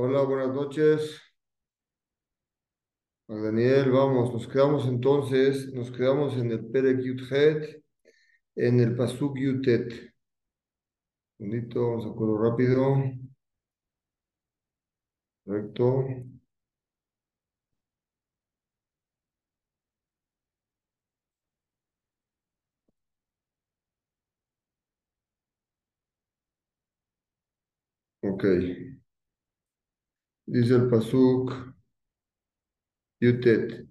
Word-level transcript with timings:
Hola, 0.00 0.22
buenas 0.22 0.52
noches. 0.54 1.20
Daniel, 3.28 3.90
vamos, 3.92 4.30
nos 4.34 4.46
quedamos 4.46 4.86
entonces, 4.86 5.72
nos 5.72 5.90
quedamos 5.90 6.36
en 6.36 6.50
el 6.52 6.66
Perek 6.66 7.00
Yudhet, 7.00 7.82
en 8.56 8.80
el 8.80 8.96
Pasuk 8.96 9.38
Yutet. 9.38 10.12
Bonito, 11.40 11.80
vamos 11.90 12.06
a 12.06 12.10
acuerdo 12.10 12.38
rápido. 12.38 12.94
Correcto. 15.44 15.86
Ok. 28.22 28.44
Dice 30.52 30.74
el 30.74 30.88
Pasuk 30.88 31.52
Yutet. 33.20 33.86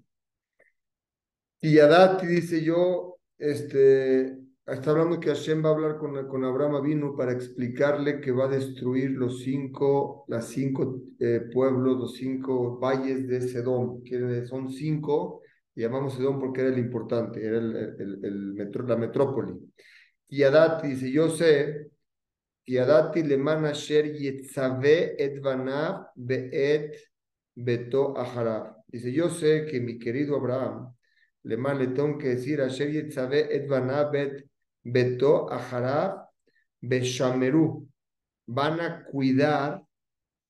Y 1.62 1.80
Adati 1.80 2.28
dice 2.28 2.62
yo, 2.62 3.16
este, 3.38 4.38
está 4.68 4.92
hablando 4.92 5.22
que 5.22 5.30
Hashem 5.30 5.64
va 5.64 5.70
a 5.70 5.72
hablar 5.72 5.98
con, 5.98 6.28
con 6.28 6.44
Abraham 6.44 6.84
vino 6.84 7.16
para 7.16 7.32
explicarle 7.32 8.20
que 8.20 8.34
va 8.34 8.46
a 8.46 8.50
destruir 8.50 9.12
los 9.12 9.42
cinco, 9.42 10.26
las 10.28 10.50
cinco 10.50 11.02
eh, 11.18 11.50
pueblos, 11.54 11.98
los 11.98 12.16
cinco 12.16 12.78
valles 12.78 13.26
de 13.26 13.40
Sedón, 13.40 14.04
que 14.04 14.46
son 14.46 14.70
cinco, 14.70 15.42
llamamos 15.74 16.16
Sedón 16.16 16.42
porque 16.42 16.60
era 16.60 16.72
el 16.72 16.80
importante, 16.80 17.42
era 17.42 17.60
el, 17.60 18.20
el, 18.22 18.54
metro, 18.54 18.86
la 18.86 18.98
metrópoli. 18.98 19.54
Y 20.28 20.44
Adati 20.44 20.90
dice, 20.90 21.10
yo 21.10 21.30
sé, 21.30 21.90
y 22.70 22.78
Adati 22.78 23.24
le 23.24 23.36
Asher 23.68 24.16
Yetzave 24.16 25.16
et 25.18 25.40
Vanav 25.40 26.12
Beet 26.16 26.96
Beto 27.56 28.16
Aharav. 28.16 28.76
Dice, 28.86 29.12
yo 29.12 29.28
sé 29.28 29.66
que 29.66 29.80
mi 29.80 29.98
querido 29.98 30.36
Abraham, 30.36 30.94
le 31.46 31.58
le 31.58 31.88
tengo 31.88 32.20
que 32.20 32.36
decir, 32.36 32.62
Asher 32.62 32.92
Yetzave 32.92 33.48
et 33.52 33.68
Vanav 33.68 34.12
Bet 34.12 34.46
Beto 34.84 35.50
Aharav 35.52 36.28
Beshameru. 36.80 37.88
Van 38.46 38.80
a 38.80 39.04
cuidar, 39.04 39.82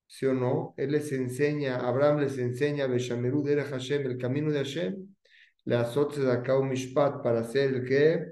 ¿sí 0.06 0.26
o 0.26 0.34
no? 0.34 0.74
Él 0.76 0.92
les 0.92 1.10
enseña, 1.14 1.78
Abraham 1.78 2.20
les 2.20 2.38
enseña 2.38 2.88
Beshameru 2.88 3.44
de 3.44 3.64
Hashem, 3.64 4.06
el 4.06 4.18
camino 4.18 4.52
de 4.52 4.58
Hashem, 4.58 5.08
le 5.64 5.76
azote 5.78 6.20
de 6.20 6.64
mishpat 6.64 7.24
para 7.24 7.40
hacer 7.40 7.76
el 7.76 7.86
que, 7.86 8.26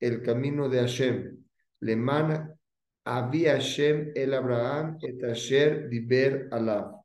el 0.00 0.22
camino 0.22 0.70
de 0.70 0.80
Hashem. 0.80 1.36
Le 1.80 1.96
man 1.96 2.55
había 3.06 3.52
Hashem 3.52 4.10
el 4.16 4.34
Abraham 4.34 4.98
et 5.00 5.22
Asher 5.22 5.88
diber 5.88 6.48
alav. 6.50 7.02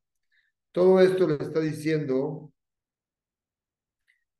Todo 0.72 1.00
esto 1.00 1.28
le 1.28 1.36
está 1.36 1.60
diciendo 1.60 2.52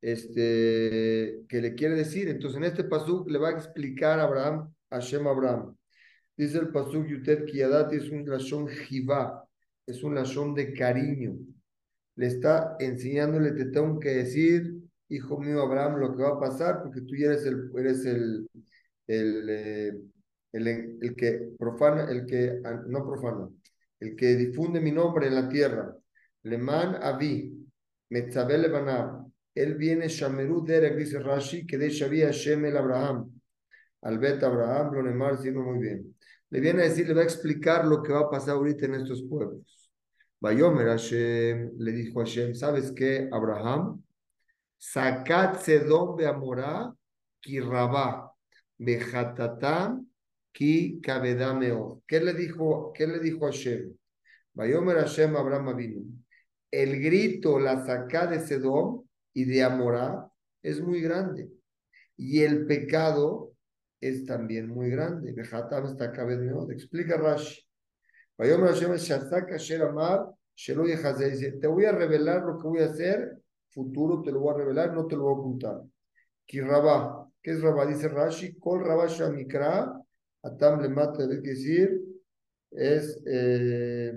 este, 0.00 1.44
que 1.48 1.60
le 1.60 1.74
quiere 1.74 1.94
decir. 1.94 2.28
Entonces, 2.28 2.58
en 2.58 2.64
este 2.64 2.84
pasuk 2.84 3.30
le 3.30 3.38
va 3.38 3.50
a 3.50 3.52
explicar 3.52 4.18
a 4.18 4.24
Abraham, 4.24 4.74
Hashem 4.90 5.26
Abraham. 5.26 5.76
Dice 6.36 6.58
el 6.58 6.70
pasuk 6.70 7.06
Yutet 7.06 7.44
Kiyadat 7.46 7.92
es 7.92 8.10
un 8.10 8.28
lashon 8.28 8.66
jiva, 8.66 9.48
es 9.86 10.02
un 10.02 10.16
lashon 10.16 10.54
de 10.54 10.72
cariño. 10.72 11.36
Le 12.16 12.26
está 12.26 12.76
enseñándole, 12.80 13.52
te 13.52 13.66
tengo 13.66 14.00
que 14.00 14.10
decir, 14.10 14.74
hijo 15.08 15.38
mío 15.38 15.62
Abraham, 15.62 16.00
lo 16.00 16.16
que 16.16 16.22
va 16.24 16.30
a 16.30 16.40
pasar, 16.40 16.82
porque 16.82 17.02
tú 17.02 17.14
ya 17.14 17.26
eres 17.26 17.46
el, 17.46 17.70
eres 17.76 18.04
el, 18.04 18.48
el, 19.06 19.48
eh, 19.48 19.92
el, 20.52 21.14
que 21.16 21.50
profana, 21.58 22.10
el 22.10 22.26
que, 22.26 22.60
no 22.86 23.04
profana, 23.04 23.48
el 24.00 24.14
que 24.16 24.36
difunde 24.36 24.80
mi 24.80 24.92
nombre 24.92 25.26
en 25.26 25.34
la 25.34 25.48
tierra. 25.48 25.94
Leman 26.44 26.96
Avi, 27.02 27.52
Metzabel 28.10 28.62
Lebanab, 28.62 29.32
él 29.54 29.74
viene 29.74 30.08
Shameru 30.08 30.64
Derek, 30.64 30.96
dice 30.96 31.18
Rashi, 31.18 31.66
que 31.66 31.76
de 31.76 31.90
Shavia 31.90 32.26
Hashem 32.26 32.64
el 32.64 32.76
Abraham. 32.76 33.30
Al 34.02 34.18
Bet 34.18 34.42
Abraham, 34.42 34.94
lo 34.94 35.02
Nemar, 35.02 35.38
muy 35.38 35.78
bien. 35.78 36.16
Le 36.50 36.60
viene 36.60 36.82
a 36.82 36.84
decir, 36.84 37.06
le 37.06 37.14
va 37.14 37.20
a 37.20 37.24
explicar 37.24 37.84
lo 37.84 38.02
que 38.02 38.12
va 38.12 38.20
a 38.20 38.30
pasar 38.30 38.56
ahorita 38.56 38.86
en 38.86 38.94
estos 38.94 39.22
pueblos. 39.28 39.90
Bayomer 40.40 40.88
Hashem, 40.88 41.72
le 41.78 41.92
dijo 41.92 42.20
a 42.20 42.24
Hashem, 42.24 42.54
¿sabes 42.54 42.92
qué, 42.92 43.28
Abraham? 43.30 44.02
Sakat 44.76 45.60
Sedom 45.60 46.16
Beamorá, 46.16 46.92
Kirabá, 47.40 48.32
Bejatatam, 48.78 50.06
Ki. 50.52 51.00
¿Qué 51.02 52.20
le 52.20 52.34
dijo, 52.34 52.92
qué 52.94 53.06
le 53.06 53.18
dijo 53.18 53.46
Hashem? 53.46 53.92
Bayomer 54.54 54.98
Hashem 54.98 55.34
Abraham 55.36 55.76
vino. 55.76 56.02
El 56.70 57.02
grito, 57.02 57.58
la 57.58 57.84
saca 57.84 58.26
de 58.26 58.40
Sedom 58.40 59.04
y 59.32 59.44
de 59.44 59.62
Amorá 59.62 60.28
es 60.62 60.80
muy 60.80 61.00
grande. 61.00 61.50
Y 62.16 62.40
el 62.40 62.66
pecado 62.66 63.54
es 64.00 64.24
también 64.26 64.68
muy 64.68 64.90
grande. 64.90 65.32
Bejatam 65.32 65.86
está 65.86 66.12
Kabedameo. 66.12 66.70
Explica 66.70 67.16
Rashi. 67.16 67.62
Bayomer 68.36 68.72
Hashem 68.72 68.94
Shazak 68.94 69.52
Asher 69.52 69.82
Amar 69.82 70.32
Shelo 70.54 70.84
Dice, 70.84 71.52
te 71.52 71.66
voy 71.66 71.84
a 71.86 71.92
revelar 71.92 72.42
lo 72.42 72.58
que 72.58 72.68
voy 72.68 72.80
a 72.80 72.86
hacer, 72.86 73.38
futuro 73.70 74.22
te 74.22 74.30
lo 74.30 74.40
voy 74.40 74.54
a 74.54 74.58
revelar, 74.58 74.92
no 74.92 75.06
te 75.06 75.16
lo 75.16 75.22
voy 75.22 75.34
a 75.34 75.38
ocultar. 75.38 75.82
Ki 76.44 76.60
Rabá. 76.60 77.28
¿Qué 77.42 77.52
es 77.52 77.62
Rabá? 77.62 77.86
Dice 77.86 78.08
Rashi, 78.08 78.58
Kol 78.58 78.84
Rabá 78.84 79.06
Shamikra 79.06 80.00
Atam 80.42 80.80
le 80.82 80.88
mata, 80.88 81.26
debe 81.26 81.42
decir, 81.42 82.02
es, 82.70 83.22
eh, 83.26 84.12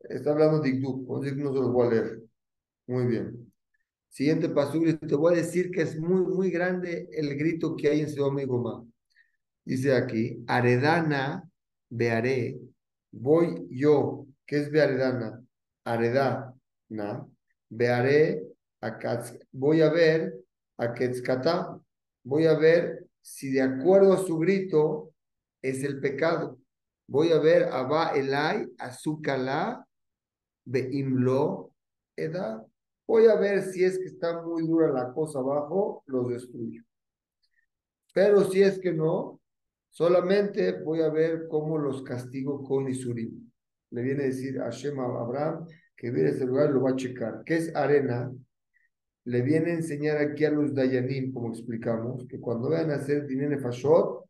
está 0.00 0.32
hablando 0.32 0.60
de 0.60 0.70
Ikduk, 0.70 1.08
no 1.08 1.22
se 1.22 1.34
los 1.34 1.72
voy 1.72 1.86
a 1.86 1.90
leer. 1.90 2.22
Muy 2.86 3.06
bien. 3.06 3.52
Siguiente 4.08 4.48
paso, 4.48 4.80
te 5.06 5.14
voy 5.14 5.34
a 5.34 5.36
decir 5.36 5.70
que 5.70 5.82
es 5.82 5.98
muy, 5.98 6.22
muy 6.22 6.50
grande 6.50 7.08
el 7.12 7.36
grito 7.36 7.76
que 7.76 7.88
hay 7.88 8.00
en 8.00 8.10
Sedom 8.10 8.38
y 8.40 8.44
Gomá. 8.44 8.84
Dice 9.64 9.94
aquí, 9.94 10.42
Aredana, 10.48 11.48
Bearé, 11.88 12.58
voy 13.12 13.66
yo, 13.70 14.26
¿qué 14.46 14.58
es 14.58 14.70
Bearedana? 14.70 15.40
Aredana, 15.84 17.26
Bearé, 17.68 18.42
voy 19.52 19.80
a 19.82 19.90
ver 19.90 20.34
a 20.76 20.92
Ketzkatá, 20.92 21.80
voy 22.24 22.46
a 22.46 22.58
ver 22.58 23.09
si 23.20 23.50
de 23.52 23.62
acuerdo 23.62 24.12
a 24.12 24.18
su 24.18 24.38
grito 24.38 25.12
es 25.62 25.84
el 25.84 26.00
pecado. 26.00 26.58
Voy 27.06 27.32
a 27.32 27.38
ver 27.38 27.64
a 27.64 27.82
Ba 27.82 28.12
Elai, 28.14 28.66
Azúcala, 28.78 29.86
Beimlo, 30.64 31.72
Edad. 32.16 32.62
Voy 33.06 33.26
a 33.26 33.34
ver 33.34 33.62
si 33.62 33.82
es 33.84 33.98
que 33.98 34.04
está 34.04 34.42
muy 34.42 34.66
dura 34.66 34.92
la 34.92 35.12
cosa 35.12 35.40
abajo, 35.40 36.04
los 36.06 36.28
destruyo. 36.28 36.82
Pero 38.14 38.44
si 38.44 38.62
es 38.62 38.78
que 38.78 38.92
no, 38.92 39.40
solamente 39.88 40.80
voy 40.82 41.00
a 41.00 41.08
ver 41.08 41.48
cómo 41.48 41.78
los 41.78 42.02
castigo 42.02 42.62
con 42.62 42.88
Isurim. 42.88 43.50
Le 43.90 44.02
viene 44.02 44.22
a 44.22 44.26
decir 44.26 44.60
a 44.60 44.70
Shema 44.70 45.04
Abraham 45.04 45.66
que 45.96 46.10
viene 46.10 46.30
a 46.30 46.32
ese 46.32 46.46
lugar 46.46 46.70
lo 46.70 46.82
va 46.82 46.90
a 46.90 46.96
checar. 46.96 47.42
¿Qué 47.44 47.56
es 47.56 47.74
arena? 47.74 48.32
Le 49.24 49.42
viene 49.42 49.72
a 49.72 49.74
enseñar 49.74 50.18
aquí 50.18 50.44
a 50.44 50.50
los 50.50 50.74
Dayanim, 50.74 51.32
como 51.32 51.48
explicamos, 51.48 52.26
que 52.26 52.40
cuando 52.40 52.70
vayan 52.70 52.90
a 52.90 52.96
hacer 52.96 53.26
Dinene 53.26 53.58
Fashot, 53.58 54.24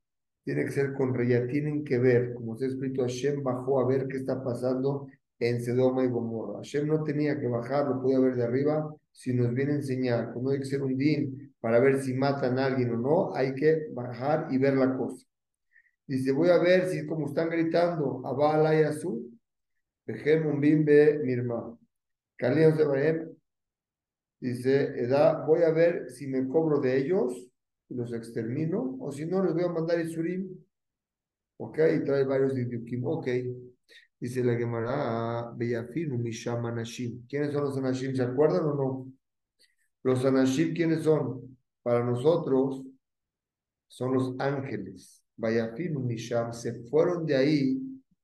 tiene 0.44 0.64
que 0.64 0.72
ser 0.72 0.94
con 0.94 1.14
Reya, 1.14 1.46
tienen 1.46 1.84
que 1.84 1.98
ver, 1.98 2.34
como 2.34 2.56
se 2.56 2.64
ha 2.64 2.68
escrito, 2.68 3.02
Hashem 3.02 3.42
bajó 3.42 3.80
a 3.80 3.86
ver 3.86 4.08
qué 4.08 4.16
está 4.16 4.42
pasando 4.42 5.06
en 5.38 5.62
Sedoma 5.62 6.04
y 6.04 6.08
Gomorra. 6.08 6.58
Hashem 6.58 6.87
no 6.87 7.02
tenía 7.04 7.38
que 7.38 7.46
bajar, 7.46 7.88
lo 7.88 8.02
podía 8.02 8.19
ver 8.19 8.37
de 8.37 8.44
arriba, 8.44 8.94
si 9.12 9.32
nos 9.32 9.52
viene 9.54 9.72
a 9.72 9.76
enseñar, 9.76 10.32
como 10.32 10.50
hay 10.50 10.58
que 10.58 10.64
ser 10.64 10.82
un 10.82 10.96
din 10.96 11.54
para 11.60 11.78
ver 11.78 12.00
si 12.00 12.14
matan 12.14 12.58
a 12.58 12.66
alguien 12.66 12.90
o 12.93 12.96
no, 12.96 13.34
hay 13.34 13.54
que 13.54 13.88
bajar 13.93 14.48
y 14.50 14.58
ver 14.58 14.75
la 14.75 14.96
cosa. 14.96 15.26
Dice, 16.06 16.32
voy 16.32 16.48
a 16.48 16.58
ver 16.58 16.86
si 16.86 17.06
como 17.06 17.26
están 17.26 17.50
gritando, 17.50 18.22
Abala 18.25 18.78
y 18.78 18.82
Azul, 18.82 19.31
un 20.06 20.60
Bimbe 20.60 21.20
Mirma. 21.22 21.78
Kalíos 22.36 22.76
de 22.76 22.84
Dice, 24.40 24.98
Eda, 24.98 25.44
voy 25.46 25.62
a 25.62 25.70
ver 25.70 26.10
si 26.10 26.26
me 26.26 26.48
cobro 26.48 26.81
de 26.81 26.96
ellos 26.96 27.50
los 27.90 28.12
extermino, 28.12 28.96
o 29.00 29.10
si 29.10 29.26
no, 29.26 29.44
les 29.44 29.54
voy 29.54 29.64
a 29.64 29.69
mandar 29.69 30.00
Isurim. 30.00 30.48
Ok, 31.58 31.78
y 31.96 32.04
trae 32.04 32.25
varios 32.25 32.54
Didyukim. 32.54 33.04
Ok. 33.04 33.28
Dice 34.19 34.44
la 34.44 34.54
Gemara, 34.54 35.52
Beyafinu 35.56 36.19
Misham 36.19 36.64
Anashim. 36.66 37.26
¿Quiénes 37.26 37.52
son 37.52 37.64
los 37.64 37.76
Anashim? 37.76 38.14
¿Se 38.14 38.22
acuerdan 38.22 38.64
o 38.64 38.75
no? 38.75 39.12
Los 40.02 40.25
Anashim, 40.25 40.75
¿quiénes 40.75 41.02
son? 41.02 41.58
Para 41.82 42.04
nosotros, 42.04 42.82
son 43.88 44.14
los 44.14 44.34
ángeles. 44.38 45.22
Bayafinu 45.36 46.00
Misham. 46.00 46.52
Se 46.52 46.84
fueron 46.84 47.26
de 47.26 47.36
ahí 47.36 47.81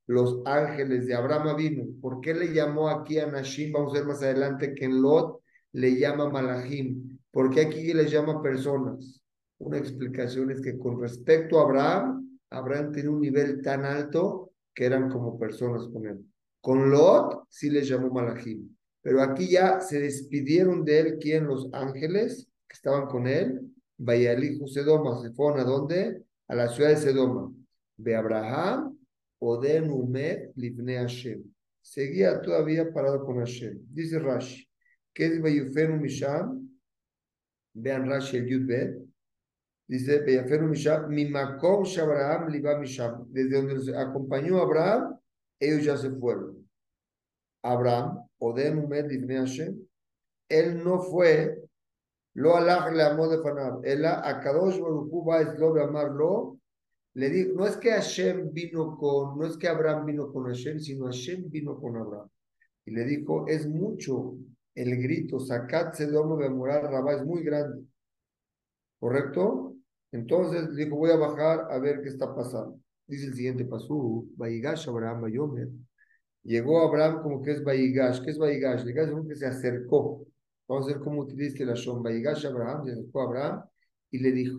los 0.07 0.43
ángeles 0.45 1.07
de 1.07 1.15
Abraham 1.15 1.57
vino. 1.57 1.85
¿Por 2.01 2.21
qué 2.21 2.35
le 2.35 2.53
llamó 2.53 2.89
aquí 2.89 3.19
a 3.19 3.27
Nashim? 3.27 3.73
Vamos 3.73 3.95
a 3.95 3.99
ver 3.99 4.07
más 4.07 4.23
adelante 4.23 4.75
que 4.75 4.85
en 4.85 5.03
Lot 5.03 5.36
le 5.77 5.99
llama 5.99 6.31
Malahim. 6.31 7.19
¿Por 7.31 7.51
qué 7.51 7.61
aquí 7.61 7.93
le 7.93 8.07
llama 8.09 8.43
personas? 8.43 9.23
Una 9.59 9.77
explicación 9.77 10.51
es 10.51 10.63
que 10.63 10.79
con 10.79 10.99
respecto 10.99 11.59
a 11.59 11.65
Abraham, 11.65 12.39
Abraham 12.49 12.93
tiene 12.93 13.11
un 13.11 13.21
nivel 13.21 13.61
tan 13.61 13.85
alto 13.85 14.53
que 14.75 14.87
eran 14.87 15.11
como 15.11 15.39
personas 15.39 15.87
con 15.93 16.07
él. 16.07 16.25
Con 16.63 16.91
Lot 16.91 17.45
sí 17.51 17.69
les 17.69 17.89
llamó 17.89 18.09
Malachim. 18.09 18.75
Pero 19.03 19.21
aquí 19.21 19.49
ya 19.51 19.81
se 19.81 20.01
despidieron 20.01 20.83
de 20.83 20.99
él, 20.99 21.19
¿quién? 21.21 21.47
Los 21.47 21.69
ángeles 21.75 22.49
que 22.67 22.75
estaban 22.75 23.07
con 23.07 23.27
él. 23.27 23.61
Bayalijo 23.99 24.67
Sedoma, 24.67 25.21
se 25.21 25.31
fueron 25.33 25.61
a 25.61 25.65
dónde? 25.65 26.23
A 26.49 26.55
la 26.55 26.69
ciudad 26.69 26.89
de 26.89 26.97
Sedoma. 26.97 27.53
De 27.99 28.17
Abraham, 28.17 28.99
Oden 29.41 29.91
Umet, 29.91 30.53
Livne 30.57 30.97
Hashem. 30.97 31.45
Seguía 31.83 32.41
todavía 32.41 32.91
parado 32.95 33.25
con 33.27 33.39
Hashem. 33.39 33.79
Dice 33.93 34.19
Rashi, 34.19 34.66
¿qué 35.17 35.27
es 35.27 35.41
Bayufenu 35.41 35.97
Misham? 35.97 36.69
Vean 37.75 38.07
Rashi 38.07 38.37
el 38.37 38.47
Yudbet. 38.47 38.99
Dice, 39.89 40.21
Bayufenu 40.21 40.69
Misham, 40.69 41.09
Mimakom 41.09 41.85
Shabraham 41.85 42.51
Liba 42.51 42.79
Misham. 42.79 43.25
Desde 43.33 43.57
donde 43.57 43.81
se 43.81 43.97
acompañó 43.97 44.61
Abraham, 44.61 45.19
ellos 45.59 45.85
ya 45.85 45.97
se 45.97 46.11
fueron. 46.11 46.69
Abraham, 47.63 48.29
Oden 48.39 48.89
Livne 49.09 49.39
Hashem. 49.39 49.75
Él 50.49 50.85
no 50.85 51.01
fue 51.01 51.67
lo 52.35 52.55
alaj 52.55 52.93
le 52.93 53.03
amó 53.03 53.29
de 53.29 53.39
Fanab. 53.39 53.81
El 53.83 54.05
Akadosh 54.05 54.79
Baruchu 54.79 55.25
va 55.25 55.39
a 55.39 55.85
amarlo. 55.85 56.59
Le 57.15 57.31
dijo, 57.31 57.55
no 57.55 57.67
es 57.67 57.79
que 57.79 57.91
Hashem 57.91 58.53
vino 58.53 58.95
con, 58.99 59.39
no 59.39 59.47
es 59.47 59.57
que 59.57 59.69
Abraham 59.69 60.05
vino 60.05 60.31
con 60.31 60.45
Hashem, 60.45 60.79
sino 60.79 61.07
Hashem 61.07 61.49
vino 61.49 61.81
con 61.81 61.97
Abraham. 61.97 62.29
Y 62.85 62.91
le 62.91 63.05
dijo, 63.07 63.47
es 63.49 63.67
mucho 63.67 64.37
el 64.77 65.03
grito, 65.03 65.41
Sakat 65.41 65.95
Sedomo 65.95 66.37
de 66.37 66.51
Morar 66.51 66.85
Rabá, 66.85 67.15
es 67.15 67.25
muy 67.25 67.43
grande. 67.43 67.83
¿Correcto? 69.01 69.75
Entonces 70.13 70.75
dijo, 70.77 70.97
voy 70.97 71.11
a 71.11 71.17
bajar 71.17 71.67
a 71.71 71.79
ver 71.79 72.03
qué 72.03 72.09
está 72.09 72.35
pasando. 72.35 72.79
Dice 73.07 73.27
el 73.27 73.35
siguiente 73.35 73.65
paso, 73.65 74.25
Baigash 74.37 74.89
Abraham 74.89 75.23
Bayomer. 75.23 75.69
Llegó 76.43 76.81
Abraham 76.83 77.23
como 77.23 77.43
que 77.43 77.53
es 77.53 77.65
Baigash. 77.65 78.23
¿Qué 78.23 78.31
es 78.31 78.39
Baigash? 78.39 78.85
Baigash 78.85 79.09
es 79.09 79.29
que 79.29 79.35
se 79.35 79.47
acercó. 79.47 80.27
Vamos 80.69 80.87
a 80.87 80.93
ver 80.93 81.01
cómo 81.01 81.23
utiliza 81.23 81.65
la 81.65 81.75
Shon. 81.75 82.03
Baigash 82.03 82.47
Abraham, 82.47 82.85
se 82.85 82.93
acercó 82.93 83.21
a 83.21 83.25
Abraham 83.25 83.65
y 84.11 84.19
le 84.19 84.33
dijo, 84.33 84.59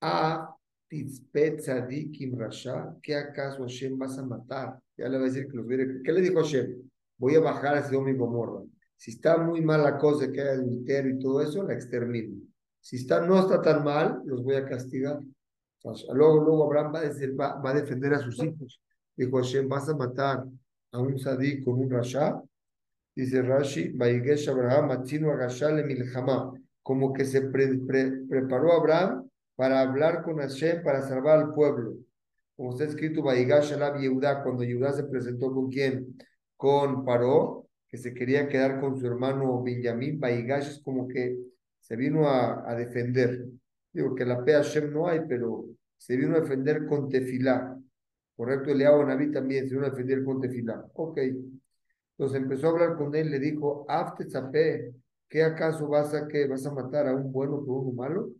Ah, 0.00 0.56
Tizpet 0.88 1.60
Tzadikim 1.60 2.38
Rasha, 2.38 2.96
¿qué 3.02 3.14
acaso 3.14 3.62
Hashem 3.62 3.98
vas 3.98 4.18
a 4.18 4.24
matar? 4.24 4.80
Ya 4.96 5.08
le 5.08 5.18
va 5.18 5.24
a 5.24 5.28
decir 5.28 5.46
que 5.46 5.56
los 5.56 5.66
viene. 5.66 6.02
¿Qué 6.02 6.12
le 6.12 6.20
dijo 6.22 6.40
Hashem? 6.40 6.90
Voy 7.20 7.34
a 7.34 7.40
bajar 7.40 7.76
a 7.76 7.86
Sodom 7.86 8.08
y 8.08 8.14
Gomorra. 8.14 8.62
Si 8.96 9.10
está 9.10 9.36
muy 9.36 9.60
mal 9.60 9.82
la 9.82 9.98
cosa 9.98 10.32
que 10.32 10.40
hay 10.40 10.48
adulterio 10.48 11.14
y 11.14 11.18
todo 11.18 11.42
eso, 11.42 11.62
la 11.62 11.74
extermino. 11.74 12.34
Si 12.80 12.96
está, 12.96 13.20
no 13.20 13.38
está 13.38 13.60
tan 13.60 13.84
mal, 13.84 14.22
los 14.24 14.42
voy 14.42 14.54
a 14.54 14.64
castigar. 14.64 15.20
luego, 16.14 16.64
Abraham 16.64 16.94
va 16.94 17.70
a, 17.70 17.74
defender 17.74 18.14
a 18.14 18.20
sus 18.20 18.42
hijos. 18.42 18.80
Dijo 19.14 19.36
Hashem, 19.36 19.68
vas 19.68 19.86
a 19.90 19.96
matar 19.96 20.46
a 20.92 20.98
un 20.98 21.18
Sadik 21.18 21.62
con 21.62 21.78
un 21.78 21.90
Rasha. 21.90 22.40
Dice 23.14 23.42
Rashi, 23.42 23.94
Abraham, 24.48 25.02
como 26.82 27.12
que 27.12 27.26
se 27.26 27.42
preparó 27.42 28.72
Abraham 28.72 29.28
para 29.56 29.80
hablar 29.82 30.22
con 30.22 30.38
Hashem, 30.38 30.82
para 30.82 31.02
salvar 31.02 31.38
al 31.38 31.52
pueblo. 31.52 31.96
Como 32.56 32.70
está 32.70 32.84
escrito, 32.84 33.22
Baigash 33.22 33.74
Alab 33.74 33.98
Yehuda, 34.00 34.42
cuando 34.42 34.64
Yehuda 34.64 34.94
se 34.94 35.04
presentó 35.04 35.52
con 35.52 35.68
quién? 35.68 36.16
Con 36.60 37.06
Paró, 37.06 37.70
que 37.88 37.96
se 37.96 38.12
quería 38.12 38.46
quedar 38.46 38.82
con 38.82 38.94
su 39.00 39.06
hermano 39.06 39.62
Benjamín. 39.62 40.20
Baigash 40.20 40.82
como 40.82 41.08
que 41.08 41.38
se 41.78 41.96
vino 41.96 42.28
a, 42.28 42.74
defender. 42.74 43.46
Digo 43.90 44.14
que 44.14 44.26
la 44.26 44.44
P 44.44 44.52
Hashem 44.52 44.92
no 44.92 45.08
hay, 45.08 45.22
pero 45.26 45.64
se 45.96 46.18
vino 46.18 46.36
a 46.36 46.40
defender 46.40 46.84
con 46.84 47.08
tefilá. 47.08 47.80
Correcto, 48.36 48.72
Eliabo 48.72 49.02
Naví 49.06 49.32
también 49.32 49.70
se 49.70 49.74
vino 49.74 49.86
a 49.86 49.88
defender 49.90 50.22
con 50.22 50.38
tefilá. 50.38 50.84
Ok. 50.92 51.18
Entonces 52.18 52.42
empezó 52.42 52.66
a 52.66 52.70
hablar 52.72 52.98
con 52.98 53.14
él, 53.14 53.30
le 53.30 53.38
dijo, 53.38 53.86
Afte 53.88 54.26
¿qué 55.30 55.42
acaso 55.42 55.88
vas 55.88 56.12
a, 56.12 56.28
que 56.28 56.46
vas 56.46 56.66
a 56.66 56.74
matar 56.74 57.08
a 57.08 57.14
un 57.14 57.32
bueno 57.32 57.64
por 57.64 57.86
uno 57.86 57.92
malo? 57.92 58.32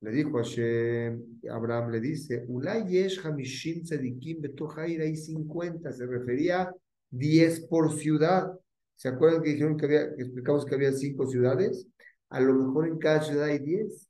Le 0.00 0.10
dijo 0.12 0.38
a 0.38 1.54
Abraham 1.54 1.90
le 1.90 2.00
dice, 2.00 2.42
Ulayesh 2.48 3.20
Hamishim 3.22 3.82
Tzadikim 3.82 4.40
Betojair, 4.40 5.02
hay 5.02 5.14
50, 5.14 5.92
se 5.92 6.06
refería 6.06 6.74
10 7.12 7.68
por 7.68 7.92
ciudad. 7.92 8.52
¿Se 8.96 9.08
acuerdan 9.08 9.42
que 9.42 9.50
dijeron 9.50 9.76
que 9.76 9.86
había, 9.86 10.14
que 10.14 10.22
explicamos 10.22 10.64
que 10.64 10.74
había 10.74 10.92
5 10.92 11.26
ciudades? 11.26 11.86
A 12.30 12.40
lo 12.40 12.54
mejor 12.54 12.88
en 12.88 12.98
cada 12.98 13.22
ciudad 13.22 13.44
hay 13.44 13.58
10. 13.58 14.08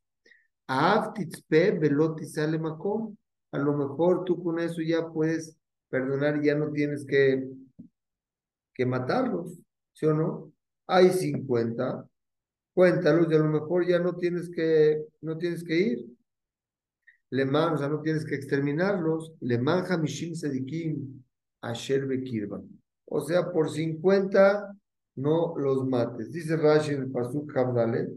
Aftitzpe 0.66 1.72
Beloti 1.72 2.26
Salemakom. 2.26 3.14
A 3.52 3.58
lo 3.58 3.76
mejor 3.76 4.25
tú 4.25 4.43
con 4.43 4.58
eso 4.58 4.81
ya 4.81 5.08
puedes 5.08 5.56
perdonar 5.90 6.43
y 6.43 6.46
ya 6.46 6.54
no 6.54 6.72
tienes 6.72 7.04
que, 7.04 7.46
que 8.72 8.87
matarlos, 8.87 9.58
¿sí 9.93 10.06
o 10.06 10.14
no? 10.14 10.52
Hay 10.87 11.10
50, 11.10 12.06
cuéntalos 12.72 13.31
y 13.31 13.34
a 13.34 13.38
lo 13.38 13.48
mejor 13.48 13.87
ya 13.87 13.98
no 13.98 14.16
tienes 14.16 14.48
que, 14.48 15.05
no 15.20 15.37
tienes 15.37 15.62
que 15.62 15.78
ir. 15.78 16.06
Le 17.31 17.44
man, 17.44 17.75
o 17.75 17.78
sea, 17.78 17.88
no 17.88 18.00
tienes 18.00 18.25
que 18.25 18.34
exterminarlos. 18.34 19.32
Le 19.40 19.58
manja 19.58 19.96
mishim 19.98 20.34
sedikim 20.34 21.22
asher 21.60 22.06
bekirba. 22.06 22.62
O 23.14 23.20
sea, 23.20 23.53
por 23.53 23.69
50 23.69 24.75
no 25.17 25.55
los 25.59 25.87
mates. 25.87 26.32
Dice 26.32 26.56
Rashi 26.56 26.94
en 26.94 27.03
el 27.03 27.11
Pasuk 27.11 27.55
Habdale, 27.55 28.09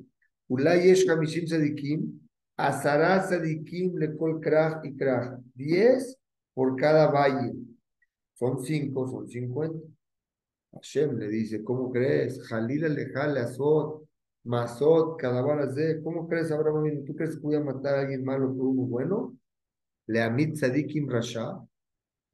Ulay 0.48 0.84
yesh 0.84 1.06
mishim 1.20 1.46
sedikim, 1.46 2.18
asara 2.56 3.22
sedikim 3.28 3.98
le 3.98 4.16
kol 4.16 4.40
krach 4.40 4.86
y 4.86 4.96
krach. 4.96 5.38
10 5.56 6.18
por 6.54 6.78
cada 6.78 7.12
valle. 7.12 7.54
Son 8.36 8.64
5, 8.64 9.08
son 9.10 9.28
50. 9.28 9.80
Hashem 10.72 11.18
le 11.18 11.28
dice, 11.28 11.62
¿cómo 11.62 11.92
crees? 11.92 12.42
Jalil 12.48 12.86
alejale 12.86 13.42
azot 13.42 14.08
Masot, 14.46 15.18
Cadabaras 15.18 15.76
de, 15.76 16.02
¿cómo 16.04 16.28
crees, 16.28 16.52
Abraham? 16.52 17.04
¿Tú 17.04 17.16
crees 17.16 17.36
que 17.36 17.42
voy 17.42 17.56
a 17.56 17.60
matar 17.60 17.96
a 17.96 18.02
alguien 18.02 18.24
malo 18.24 18.56
por 18.56 18.68
uno 18.68 18.84
bueno? 18.84 19.36
Le 20.08 20.22
amit 20.22 20.54
tzadikim 20.54 21.10
rasha. 21.10 21.60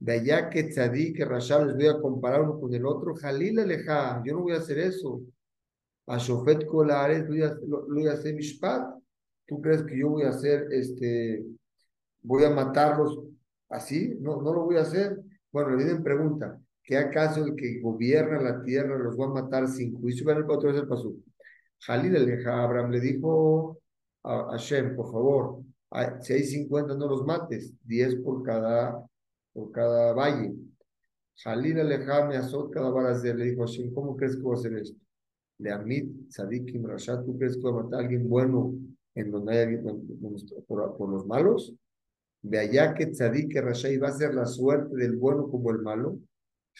De 0.02 0.14
allá 0.14 0.50
que 0.50 0.64
tzadik 0.64 1.20
y 1.20 1.24
rasha 1.24 1.64
les 1.64 1.76
voy 1.76 1.86
a 1.86 2.00
comparar 2.00 2.42
uno 2.42 2.58
con 2.58 2.74
el 2.74 2.84
otro. 2.84 3.14
Jalil 3.14 3.60
aleja, 3.60 4.20
yo 4.24 4.34
no 4.34 4.40
voy 4.42 4.52
a 4.54 4.56
hacer 4.56 4.78
eso. 4.80 5.20
A 6.08 6.18
Shofet 6.18 6.66
Kolares 6.66 7.28
lo 7.28 7.86
voy 7.86 8.08
a 8.08 8.12
hacer 8.12 8.34
mishpat. 8.34 8.98
¿Tú 9.46 9.60
crees 9.60 9.84
que 9.84 9.96
yo 9.96 10.08
voy 10.08 10.24
a 10.24 10.30
hacer, 10.30 10.66
este, 10.72 11.44
voy 12.20 12.42
a 12.42 12.50
matarlos 12.50 13.20
así? 13.68 14.16
No, 14.20 14.42
no 14.42 14.52
lo 14.52 14.64
voy 14.64 14.76
a 14.78 14.80
hacer. 14.82 15.20
Bueno, 15.52 15.70
le 15.70 15.76
vienen 15.76 16.02
pregunta, 16.02 16.58
¿qué 16.82 16.96
acaso 16.96 17.44
el 17.44 17.54
que 17.54 17.80
gobierna 17.80 18.40
la 18.40 18.60
tierra 18.64 18.98
los 18.98 19.16
va 19.16 19.26
a 19.26 19.42
matar 19.42 19.68
sin 19.68 19.94
juicio? 20.00 20.28
El 20.32 20.50
otro 20.50 20.70
es 20.70 20.78
el 20.78 20.88
paso. 20.88 21.14
Jalil 21.78 22.16
el 22.16 22.48
Abraham 22.48 22.90
le 22.90 22.98
dijo 22.98 23.78
a 24.24 24.48
Hashem, 24.50 24.96
por 24.96 25.12
favor, 25.12 25.62
si 26.22 26.32
hay 26.32 26.42
50 26.42 26.94
no 26.96 27.06
los 27.06 27.24
mates, 27.24 27.72
10 27.84 28.16
por 28.16 28.42
cada, 28.42 29.00
por 29.52 29.70
cada 29.72 30.12
valle. 30.12 30.54
Jalil 31.36 31.78
el 31.78 32.06
me 32.28 32.36
azot 32.36 32.70
cada 32.70 33.18
de 33.18 33.34
le 33.34 33.44
dijo 33.44 33.62
Hashem, 33.62 33.92
¿cómo 33.92 34.16
crees 34.16 34.36
que 34.36 34.42
voy 34.42 34.56
a 34.56 34.58
hacer 34.58 34.74
esto? 34.74 34.98
Le 35.58 35.70
amit 35.70 36.28
tzadikim 36.28 36.84
rashat, 36.86 37.24
¿tú 37.24 37.36
crees 37.38 37.56
que 37.56 37.62
voy 37.62 37.72
a 37.72 37.82
matar 37.82 38.00
a 38.00 38.02
alguien 38.02 38.28
bueno 38.28 38.74
en 39.14 39.30
donde 39.30 39.58
hay 39.58 39.76
por, 40.66 40.96
por 40.96 41.08
los 41.08 41.26
malos? 41.26 41.74
De 42.42 42.58
allá 42.58 42.94
que 42.94 43.06
tzadik 43.06 43.54
y 43.54 43.96
va 43.98 44.08
a 44.08 44.12
ser 44.12 44.34
la 44.34 44.46
suerte 44.46 44.96
del 44.96 45.16
bueno 45.16 45.48
como 45.48 45.70
el 45.70 45.78
malo. 45.78 46.18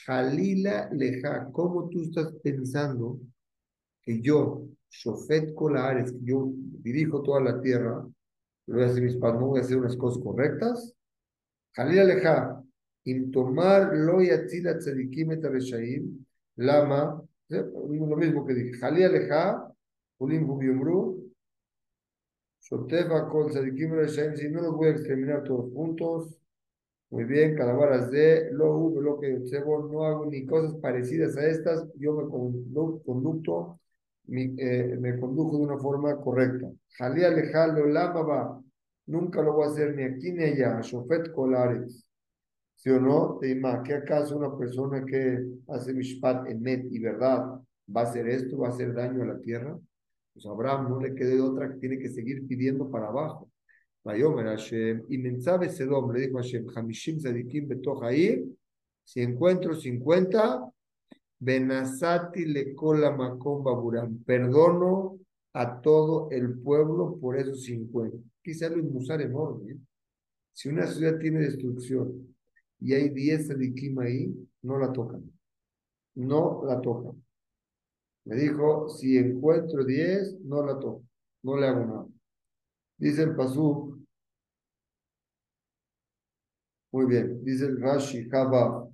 Jalila 0.06 0.88
leja, 0.92 1.48
¿cómo 1.52 1.88
tú 1.88 2.02
estás 2.02 2.32
pensando 2.42 3.20
que 4.02 4.20
yo, 4.20 4.66
Shofet 4.90 5.54
Kolares, 5.54 6.12
que 6.12 6.24
yo 6.24 6.50
dirijo 6.54 7.22
toda 7.22 7.40
la 7.40 7.60
tierra, 7.60 8.04
voy 8.66 8.82
a 8.82 8.86
hacer 8.86 9.02
mis 9.02 9.16
padres, 9.16 9.40
no 9.40 9.46
voy 9.48 9.60
a 9.60 9.62
hacer 9.62 9.76
unas 9.76 9.96
cosas 9.96 10.22
correctas. 10.22 10.94
Jalil 11.74 12.00
Aleja, 12.00 12.61
Intomar 13.04 13.94
lo 13.94 14.20
yatzila 14.20 14.78
tzadikim 14.78 15.32
et 15.32 15.42
lama, 16.56 17.22
lo 17.48 18.16
mismo 18.16 18.46
que 18.46 18.54
dije, 18.54 18.78
Jalil 18.78 19.04
Aleja, 19.04 19.72
Ulim 20.18 20.46
Bubiumru, 20.46 21.32
Shotefa 22.60 23.28
kol 23.28 23.50
tzadikim 23.50 23.92
reshaim, 23.92 24.36
si 24.36 24.48
no 24.48 24.62
los 24.62 24.74
voy 24.74 24.88
a 24.88 24.90
exterminar 24.92 25.42
todos 25.44 25.72
juntos. 25.72 26.38
Muy 27.10 27.24
bien, 27.24 27.56
calabaras 27.56 28.10
de 28.10 28.50
lo 28.52 28.88
lo 29.00 29.20
que 29.20 29.38
no 29.90 30.04
hago 30.04 30.26
ni 30.26 30.46
cosas 30.46 30.74
parecidas 30.80 31.36
a 31.36 31.46
estas, 31.46 31.86
yo 31.98 32.14
me 32.14 32.28
conducto 32.28 33.78
eh, 34.28 34.96
me 35.00 35.18
condujo 35.18 35.58
de 35.58 35.64
una 35.64 35.78
forma 35.78 36.16
correcta. 36.20 36.70
Jalí 36.96 37.24
alejarlo, 37.24 37.86
lama 37.86 38.62
Nunca 39.06 39.42
lo 39.42 39.54
voy 39.54 39.66
a 39.66 39.70
hacer 39.70 39.94
ni 39.96 40.04
aquí 40.04 40.32
ni 40.32 40.44
allá. 40.44 40.80
Shofet 40.80 41.32
Colares. 41.32 42.04
¿Sí 42.82 42.90
o 42.90 42.98
no? 42.98 43.38
Teima, 43.40 43.80
¿qué 43.84 43.94
acaso 43.94 44.36
una 44.36 44.58
persona 44.58 45.04
que 45.04 45.38
hace 45.68 45.94
mishpat 45.94 46.50
emet 46.50 46.90
y 46.90 46.98
verdad 46.98 47.60
va 47.88 48.00
a 48.00 48.04
hacer 48.04 48.28
esto, 48.28 48.58
va 48.58 48.66
a 48.66 48.70
hacer 48.70 48.92
daño 48.92 49.22
a 49.22 49.26
la 49.26 49.38
tierra? 49.38 49.78
Pues 50.32 50.44
Abraham 50.46 50.88
no 50.88 51.00
le 51.00 51.14
quede 51.14 51.40
otra 51.40 51.70
que 51.70 51.78
tiene 51.78 51.96
que 51.96 52.08
seguir 52.08 52.44
pidiendo 52.48 52.90
para 52.90 53.06
abajo. 53.06 53.48
Vayomer 54.02 54.46
Hashem, 54.46 55.04
y 55.08 55.18
mensabe 55.18 55.68
Sedom, 55.68 56.10
le 56.10 56.22
dijo 56.22 56.38
Hashem, 56.38 56.66
Hamishim 56.74 57.20
Zadikim 57.20 57.68
Betoch 57.68 58.02
si 59.04 59.20
encuentro 59.20 59.76
50, 59.76 60.68
Benasati 61.38 62.46
le 62.46 62.74
cola 62.74 63.12
Makom 63.12 63.62
Baburam, 63.62 64.24
perdono 64.24 65.20
a 65.52 65.80
todo 65.80 66.30
el 66.32 66.58
pueblo 66.58 67.16
por 67.20 67.38
esos 67.38 67.62
50. 67.62 68.16
Quizá 68.42 68.68
lo 68.70 68.82
musar 68.82 69.22
enorme. 69.22 69.70
¿eh? 69.70 69.76
Si 70.52 70.68
una 70.68 70.84
ciudad 70.88 71.18
tiene 71.20 71.42
destrucción 71.42 72.31
y 72.82 72.94
hay 72.94 73.10
10 73.10 73.46
Sadikim 73.46 73.98
ahí, 74.00 74.34
no 74.62 74.78
la 74.78 74.92
tocan. 74.92 75.22
No 76.14 76.64
la 76.66 76.80
tocan. 76.80 77.22
Me 78.24 78.36
dijo, 78.36 78.88
si 78.88 79.16
encuentro 79.16 79.84
10, 79.84 80.40
no 80.42 80.64
la 80.64 80.78
toco. 80.78 81.04
No 81.42 81.56
le 81.56 81.66
hago 81.66 81.86
nada. 81.86 82.06
Dice 82.96 83.22
el 83.22 83.34
Pasú. 83.36 84.04
Muy 86.92 87.06
bien. 87.06 87.42
Dice 87.44 87.66
el 87.66 87.80
Rashi, 87.80 88.28
Jabba. 88.28 88.88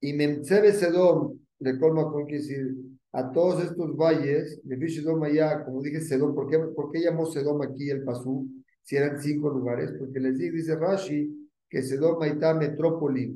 Y 0.00 0.12
Memtsebe 0.14 0.72
Sedom, 0.72 1.38
de 1.58 1.78
colma 1.78 2.10
con 2.10 2.26
que 2.26 2.36
decir, 2.36 2.74
a 3.12 3.30
todos 3.32 3.64
estos 3.64 3.96
valles, 3.96 4.60
Sedom 4.88 5.22
allá, 5.22 5.64
como 5.64 5.82
dije 5.82 6.00
Sedom, 6.00 6.34
¿por 6.34 6.50
qué, 6.50 6.58
¿por 6.58 6.90
qué 6.90 7.00
llamó 7.00 7.26
Sedom 7.26 7.62
aquí 7.62 7.90
el 7.90 8.04
Pasú? 8.04 8.46
Si 8.82 8.96
eran 8.96 9.20
cinco 9.20 9.50
lugares, 9.50 9.92
porque 9.98 10.20
les 10.20 10.38
dice, 10.38 10.52
dice 10.52 10.76
Rashi, 10.76 11.45
que 11.76 11.82
Sedom 11.82 12.24
está 12.24 12.54
metrópoli 12.54 13.34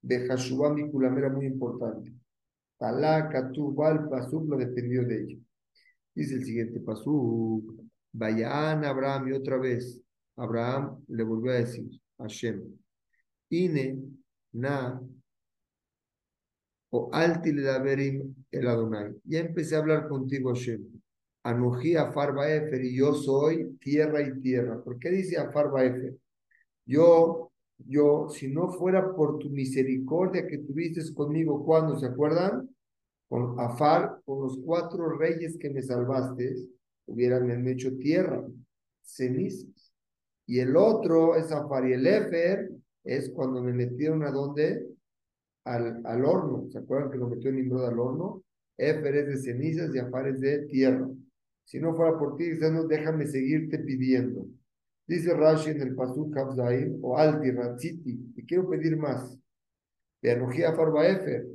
de 0.00 0.28
Hashubá 0.28 0.72
era 1.18 1.28
muy 1.30 1.46
importante. 1.46 2.12
Talá, 2.78 3.28
Katubal, 3.28 4.08
Pasú 4.08 4.44
lo 4.46 4.56
dependió 4.56 5.04
de 5.04 5.20
ello. 5.20 5.38
Dice 6.14 6.36
el 6.36 6.44
siguiente 6.44 6.78
Pasú, 6.78 7.76
Vayan 8.12 8.84
Abraham 8.84 9.26
y 9.28 9.32
otra 9.32 9.58
vez, 9.58 10.00
Abraham 10.36 11.02
le 11.08 11.24
volvió 11.24 11.50
a 11.50 11.56
decir, 11.56 11.90
Hashem, 12.18 12.62
Ine, 13.50 13.98
Na, 14.52 15.02
o 16.90 17.10
Alti 17.12 17.50
le 17.50 17.62
daverim 17.62 18.32
el 18.52 18.68
Adonai. 18.68 19.12
Ya 19.24 19.40
empecé 19.40 19.74
a 19.74 19.80
hablar 19.80 20.06
contigo, 20.06 20.54
Hashem. 20.54 20.86
Anují 21.42 21.96
a 21.96 22.12
Farba 22.12 22.48
Efer 22.48 22.84
y 22.84 22.96
yo 22.96 23.12
soy 23.12 23.76
tierra 23.80 24.22
y 24.22 24.38
tierra. 24.38 24.80
¿Por 24.80 25.00
qué 25.00 25.10
dice 25.10 25.36
a 25.36 25.50
Farba 25.50 25.84
Efer? 25.84 26.14
Yo, 26.86 27.51
yo, 27.86 28.28
si 28.28 28.48
no 28.48 28.68
fuera 28.68 29.14
por 29.14 29.38
tu 29.38 29.50
misericordia 29.50 30.46
que 30.46 30.58
tuviste 30.58 31.00
conmigo 31.14 31.64
cuando, 31.64 31.98
¿se 31.98 32.06
acuerdan? 32.06 32.68
Con 33.28 33.58
Afar, 33.58 34.20
con 34.24 34.42
los 34.42 34.58
cuatro 34.64 35.16
reyes 35.18 35.56
que 35.58 35.70
me 35.70 35.82
salvaste, 35.82 36.54
hubieran 37.06 37.66
hecho 37.66 37.96
tierra, 37.96 38.44
cenizas. 39.02 39.92
Y 40.46 40.58
el 40.58 40.76
otro 40.76 41.36
es 41.36 41.50
Afar 41.52 41.88
y 41.88 41.94
el 41.94 42.06
Efer, 42.06 42.70
es 43.04 43.30
cuando 43.30 43.62
me 43.62 43.72
metieron 43.72 44.22
a 44.22 44.30
donde? 44.30 44.86
Al, 45.64 46.04
al 46.04 46.24
horno. 46.24 46.68
¿Se 46.70 46.78
acuerdan 46.78 47.10
que 47.10 47.18
lo 47.18 47.28
metió 47.28 47.52
Nimrod 47.52 47.86
al 47.86 47.98
horno? 47.98 48.42
Efer 48.76 49.16
es 49.16 49.26
de 49.28 49.36
cenizas 49.38 49.94
y 49.94 49.98
Afar 49.98 50.28
es 50.28 50.40
de 50.40 50.66
tierra. 50.66 51.08
Si 51.64 51.78
no 51.80 51.94
fuera 51.94 52.18
por 52.18 52.36
ti, 52.36 52.50
déjame 52.50 53.26
seguirte 53.26 53.78
pidiendo. 53.78 54.46
Dice 55.06 55.34
Rashi 55.34 55.70
en 55.70 55.82
el 55.82 55.94
Pasuk 55.94 56.32
Kabzaim, 56.32 56.98
o 57.02 57.18
Alti 57.18 57.50
Ratziti, 57.50 58.32
te 58.34 58.44
quiero 58.44 58.68
pedir 58.68 58.96
más. 58.96 59.36
De 60.20 60.30
Anujía 60.30 60.72
Farba 60.72 61.06
Efer, 61.08 61.46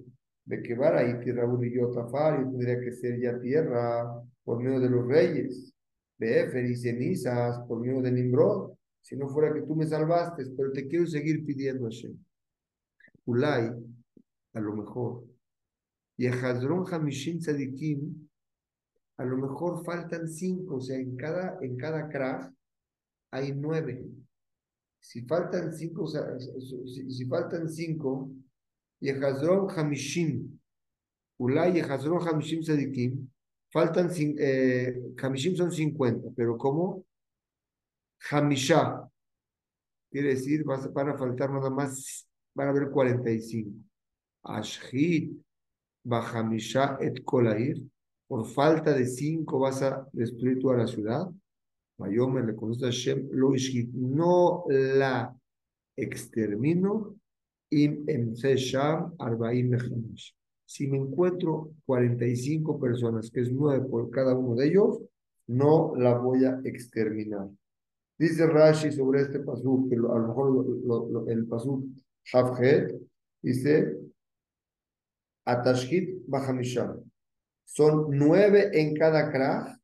de 0.46 0.62
que 0.62 0.76
vara 0.76 1.04
y 1.04 1.24
tierra 1.24 1.46
y 1.46 2.44
tendría 2.44 2.80
que 2.80 2.92
ser 2.92 3.20
ya 3.20 3.40
tierra 3.40 4.22
por 4.44 4.62
medio 4.62 4.80
de 4.80 4.90
los 4.90 5.08
reyes, 5.08 5.74
de 6.18 6.42
Efer 6.42 6.66
y 6.66 6.76
cenizas 6.76 7.60
por 7.68 7.80
medio 7.80 8.02
de 8.02 8.12
Nimrod, 8.12 8.74
si 9.02 9.16
no 9.16 9.30
fuera 9.30 9.54
que 9.54 9.62
tú 9.62 9.76
me 9.76 9.86
salvaste, 9.86 10.44
pero 10.58 10.72
te 10.72 10.88
quiero 10.88 11.06
seguir 11.08 11.46
pidiendo 11.46 11.86
Hashem. 11.86 12.18
Ulay, 13.26 13.72
a 14.54 14.60
lo 14.60 14.76
mejor, 14.76 15.24
y 16.18 16.28
a 16.28 16.32
Hazron 16.34 16.86
Hamishin 16.92 17.40
Tzadikim, 17.40 18.28
a 19.18 19.26
lo 19.26 19.38
mejor 19.38 19.84
faltan 19.86 20.28
cinco, 20.28 20.76
o 20.76 20.82
sea, 20.82 20.98
en 20.98 21.16
cada, 21.16 21.58
en 21.62 21.78
cada 21.78 22.10
craft 22.10 22.57
hay 23.32 23.54
nueve. 23.54 24.06
Si 25.00 25.22
faltan 25.22 25.74
cinco, 25.74 26.04
o 26.04 26.08
si, 26.08 27.26
faltan 27.26 27.70
cinco, 27.70 28.32
y 29.00 29.10
a 29.10 29.28
Hazron 29.28 29.70
Hamishim, 29.70 30.60
Ulay 31.38 31.78
y 31.78 31.82
Hazron 31.82 32.28
Hamishim 32.28 32.62
Tzadikim, 32.62 33.30
Faltan, 33.70 34.10
eh, 34.18 35.14
Hamishim 35.22 35.56
son 35.56 35.72
50, 35.72 36.30
pero 36.36 36.58
como 36.58 37.06
Hamisha, 38.32 39.08
quiere 40.10 40.30
decir, 40.30 40.64
van 40.64 41.10
a 41.10 41.18
faltar 41.18 41.52
nada 41.52 41.70
más, 41.70 42.28
van 42.56 42.68
a 42.68 42.72
haber 42.72 42.90
45. 42.90 43.70
Ashhit, 44.44 45.38
Bahamisha 46.04 46.98
et 47.02 47.24
Kolair, 47.26 47.84
por 48.28 48.46
falta 48.48 48.94
de 48.94 49.06
5 49.06 49.60
vas 49.60 49.82
a 49.82 50.08
destruir 50.14 50.60
toda 50.60 50.78
la 50.78 50.88
ciudad. 50.88 51.30
Mayomer 51.98 52.46
le 52.46 52.56
conoce 52.56 52.86
a 52.86 52.88
Hashem, 52.88 53.30
lo 53.32 53.54
no 53.94 54.66
la 54.70 55.36
extermino, 55.96 57.16
im 57.72 58.06
sham 58.36 59.14
arbaim 59.18 59.70
mechamish 59.70 60.38
si 60.68 60.86
me 60.86 60.98
encuentro 60.98 61.72
45 61.86 62.78
personas, 62.78 63.32
que 63.32 63.40
es 63.40 63.52
9 63.52 63.88
por 63.90 64.12
cada 64.12 64.36
uno 64.36 64.54
de 64.54 64.68
ellos, 64.68 65.00
no 65.48 65.96
la 65.96 66.18
voy 66.18 66.44
a 66.44 66.60
exterminar. 66.66 67.48
Dice 68.20 68.46
Rashi 68.46 68.92
sobre 68.92 69.22
este 69.22 69.40
pasú, 69.40 69.88
que 69.90 69.96
a 69.96 70.00
lo 70.00 70.28
mejor 70.28 71.30
el 71.30 71.48
pasú 71.48 71.88
Havhet, 72.34 73.00
dice 73.42 73.98
Atashkit 75.46 76.26
Bahamisham. 76.28 77.02
Son 77.64 78.08
nueve 78.10 78.70
en 78.74 78.94
cada 78.94 79.32
kraj, 79.32 79.78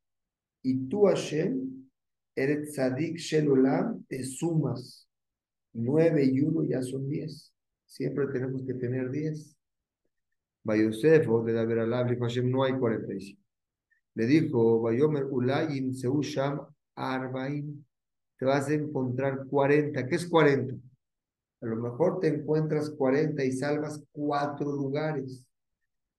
y 0.63 0.89
tú, 0.89 1.05
Hashem, 1.05 1.62
eres 2.35 2.71
tzadik 2.71 3.17
shelolam, 3.17 4.03
te 4.07 4.23
sumas. 4.23 5.07
Nueve 5.73 6.25
y 6.25 6.41
uno 6.41 6.63
ya 6.63 6.81
son 6.81 7.09
diez. 7.09 7.53
Siempre 7.85 8.27
tenemos 8.27 8.63
que 8.65 8.73
tener 8.73 9.09
diez. 9.09 9.55
Bayosef, 10.63 11.27
de 11.45 11.53
David 11.53 11.77
Alab, 11.79 12.09
dijo 12.09 12.23
Hashem, 12.23 12.49
no 12.49 12.63
hay 12.63 12.73
45. 12.73 13.41
Le 14.15 14.25
dijo, 14.25 14.81
Bayomer 14.81 15.25
Ulayim 15.25 15.93
Seusham 15.93 16.61
Arbaim, 16.95 17.83
te 18.37 18.45
vas 18.45 18.69
a 18.69 18.73
encontrar 18.73 19.45
40. 19.47 20.07
¿Qué 20.07 20.15
es 20.15 20.27
40? 20.27 20.75
A 21.61 21.65
lo 21.65 21.75
mejor 21.77 22.19
te 22.19 22.27
encuentras 22.27 22.89
40 22.91 23.43
y 23.43 23.51
salvas 23.51 24.03
cuatro 24.11 24.71
lugares. 24.71 25.45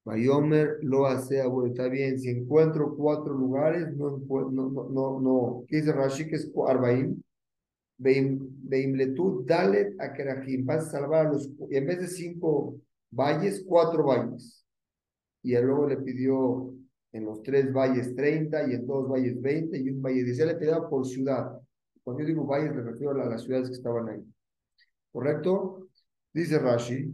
Bayomer 0.05 0.79
lo 0.83 1.07
hace, 1.07 1.41
abuelo, 1.41 1.69
está 1.73 1.89
bien. 1.89 2.19
Si 2.19 2.29
encuentro 2.29 2.95
cuatro 2.95 3.33
lugares, 3.33 3.91
no, 3.97 4.19
no, 4.29 4.71
no, 4.91 5.21
no. 5.21 5.65
¿Qué 5.67 5.77
dice 5.77 5.93
Rashi? 5.93 6.29
Que 6.29 6.37
es 6.37 6.53
Arbaim. 6.67 7.23
Beimletud, 7.97 9.47
Dalet 9.47 9.99
a 9.99 10.13
Kerahim. 10.13 10.67
Vas 10.67 10.89
a 10.89 10.91
salvar 10.91 11.27
a 11.27 11.33
los. 11.33 11.51
En 11.71 11.87
vez 11.87 12.01
de 12.01 12.09
cinco 12.09 12.77
valles, 13.11 13.65
cuatro 13.67 14.05
valles. 14.05 14.65
Y 15.43 15.57
luego 15.57 15.89
le 15.89 15.97
pidió 15.99 16.75
en 17.13 17.25
los 17.25 17.43
tres 17.43 17.73
valles 17.73 18.15
30 18.15 18.69
y 18.69 18.75
en 18.75 18.87
dos 18.87 19.09
valles 19.09 19.41
20 19.41 19.79
y 19.79 19.89
un 19.91 20.03
valle 20.03 20.25
10. 20.25 20.39
le 20.47 20.55
pedía 20.57 20.81
por 20.83 21.07
ciudad. 21.07 21.59
Cuando 22.03 22.23
yo 22.23 22.29
digo 22.29 22.47
valles, 22.47 22.75
me 22.75 22.83
refiero 22.83 23.13
a 23.13 23.29
las 23.29 23.43
ciudades 23.43 23.69
que 23.69 23.77
estaban 23.77 24.09
ahí. 24.09 24.23
¿Correcto? 25.13 25.89
Dice 26.33 26.59
Rashi, 26.59 27.11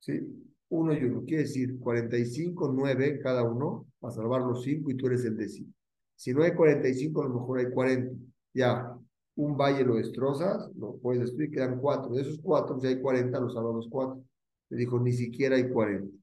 ¿sí? 0.00 0.45
Uno 0.68 0.92
y 0.92 1.04
uno. 1.04 1.22
Quiere 1.24 1.44
decir 1.44 1.78
45, 1.78 2.72
9 2.72 3.20
cada 3.22 3.44
uno, 3.44 3.86
para 3.98 4.14
salvar 4.14 4.42
los 4.42 4.62
cinco 4.62 4.90
y 4.90 4.96
tú 4.96 5.06
eres 5.06 5.24
el 5.24 5.36
décimo. 5.36 5.72
Si 6.16 6.32
no 6.32 6.42
hay 6.42 6.54
45, 6.54 7.22
a 7.22 7.28
lo 7.28 7.34
mejor 7.34 7.58
hay 7.58 7.70
40. 7.70 8.16
Ya, 8.54 8.96
un 9.36 9.56
valle 9.56 9.84
lo 9.84 9.96
destrozas, 9.96 10.70
lo 10.76 10.96
puedes 10.96 11.22
destruir, 11.22 11.50
quedan 11.50 11.78
cuatro. 11.78 12.14
De 12.14 12.22
esos 12.22 12.40
cuatro, 12.42 12.80
si 12.80 12.86
hay 12.86 13.00
40, 13.00 13.38
los 13.40 13.54
salvamos 13.54 13.86
cuatro. 13.90 14.24
Le 14.70 14.76
dijo, 14.78 14.98
ni 14.98 15.12
siquiera 15.12 15.56
hay 15.56 15.68
40. 15.68 16.16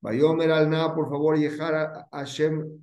Vayomer 0.00 0.50
al 0.52 0.94
por 0.94 1.08
favor, 1.08 1.38
y 1.38 1.46
a 1.46 2.08
Hashem. 2.12 2.80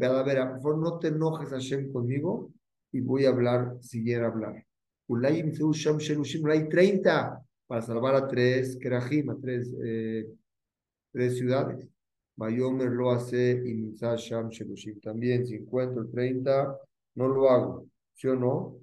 A 0.00 0.22
ver, 0.22 0.38
por 0.50 0.62
favor, 0.62 0.78
no 0.78 0.98
te 0.98 1.08
enojes 1.08 1.50
Hashem 1.50 1.92
conmigo 1.92 2.50
y 2.92 3.00
voy 3.00 3.24
a 3.24 3.30
hablar, 3.30 3.76
siguiera 3.80 4.28
hablar. 4.28 4.64
Hay 6.50 6.68
30 6.68 7.42
para 7.66 7.82
salvar 7.82 8.14
a 8.14 8.28
tres 8.28 8.78
Kerahim, 8.80 9.30
a 9.30 9.36
tres, 9.36 9.74
eh, 9.82 10.26
tres 11.12 11.38
ciudades. 11.38 11.86
Vayomer 12.36 12.90
lo 12.90 13.10
hace 13.10 13.62
y 13.64 13.92
Sham 13.94 14.48
Shelushim. 14.50 15.00
También, 15.00 15.46
si 15.46 15.56
encuentro 15.56 16.08
30, 16.08 16.78
no 17.16 17.28
lo 17.28 17.50
hago. 17.50 17.86
¿Sí 18.14 18.28
o 18.28 18.36
no? 18.36 18.76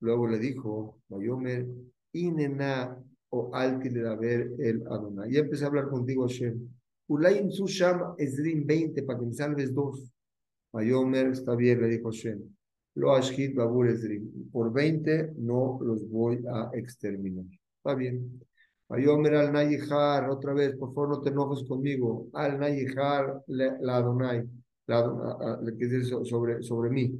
Luego 0.00 0.28
le 0.28 0.38
dijo, 0.38 0.98
Vayomer, 1.08 1.66
Inena 2.12 2.96
o 3.30 3.50
de 3.50 4.16
ver 4.16 4.52
el 4.58 4.86
Adonai. 4.86 5.32
Ya 5.32 5.40
empecé 5.40 5.64
a 5.64 5.68
hablar 5.68 5.88
contigo, 5.88 6.26
Hashem. 6.26 6.68
Ulayim 7.08 7.50
Susham 7.50 8.14
Esrim 8.18 8.66
20 8.66 9.02
para 9.02 9.18
que 9.18 9.26
me 9.26 9.32
salves 9.32 9.74
dos. 9.74 10.12
Mayomer 10.72 11.28
está 11.28 11.54
bien, 11.54 11.80
le 11.80 11.88
dijo 11.88 12.10
Hashem. 12.10 12.40
lo 12.96 13.14
ashit 13.14 13.54
babur 13.54 13.88
Por 14.52 14.72
20 14.72 15.32
no 15.38 15.78
los 15.82 16.08
voy 16.08 16.44
a 16.48 16.70
exterminar. 16.74 17.46
Está 17.78 17.94
bien. 17.94 18.40
Ayomer 18.94 19.34
al 19.34 19.52
Nayihar, 19.52 20.30
otra 20.30 20.54
vez, 20.54 20.76
por 20.76 20.94
favor 20.94 21.08
no 21.08 21.20
te 21.20 21.30
enojes 21.30 21.66
conmigo. 21.66 22.28
Al 22.32 22.58
Nayihar 22.58 23.42
la 23.48 23.96
Adonai, 23.96 24.48
la, 24.86 25.60
que 25.78 25.86
dice 25.86 26.24
sobre, 26.24 26.62
sobre 26.62 26.90
mí. 26.90 27.12